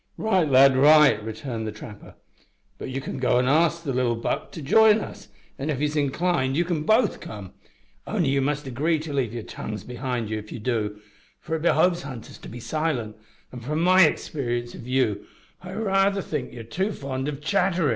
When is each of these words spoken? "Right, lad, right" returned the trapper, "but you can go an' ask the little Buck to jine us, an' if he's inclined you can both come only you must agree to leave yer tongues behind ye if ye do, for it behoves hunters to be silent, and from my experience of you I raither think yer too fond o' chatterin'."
"Right, 0.17 0.49
lad, 0.49 0.75
right" 0.77 1.23
returned 1.23 1.67
the 1.67 1.71
trapper, 1.71 2.15
"but 2.79 2.89
you 2.89 2.99
can 3.01 3.19
go 3.19 3.37
an' 3.37 3.47
ask 3.47 3.83
the 3.83 3.93
little 3.93 4.15
Buck 4.15 4.51
to 4.53 4.61
jine 4.63 4.97
us, 4.99 5.27
an' 5.59 5.69
if 5.69 5.77
he's 5.77 5.95
inclined 5.95 6.57
you 6.57 6.65
can 6.65 6.81
both 6.81 7.19
come 7.19 7.53
only 8.07 8.29
you 8.29 8.41
must 8.41 8.65
agree 8.65 8.97
to 8.97 9.13
leave 9.13 9.31
yer 9.31 9.43
tongues 9.43 9.83
behind 9.83 10.31
ye 10.31 10.37
if 10.39 10.51
ye 10.51 10.57
do, 10.57 10.99
for 11.39 11.55
it 11.55 11.61
behoves 11.61 12.01
hunters 12.01 12.39
to 12.39 12.49
be 12.49 12.59
silent, 12.59 13.15
and 13.51 13.63
from 13.63 13.79
my 13.83 14.03
experience 14.07 14.73
of 14.73 14.87
you 14.87 15.23
I 15.61 15.73
raither 15.73 16.23
think 16.23 16.51
yer 16.51 16.63
too 16.63 16.91
fond 16.93 17.29
o' 17.29 17.33
chatterin'." 17.35 17.89